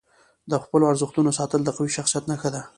[0.51, 2.61] د خپلو ارزښتونو ساتل د قوي شخصیت نښه ده.